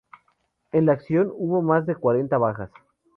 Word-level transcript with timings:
En 0.71 0.87
la 0.87 0.93
acción 0.93 1.31
hubo 1.37 1.61
más 1.61 1.85
de 1.85 1.93
cuarenta 1.95 2.39
bajas. 2.39 2.71